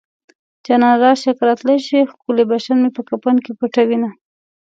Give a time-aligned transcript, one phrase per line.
[0.65, 4.09] جانانه راشه که راتلی شې ښکلی بشر مې په کفن کې پټوينه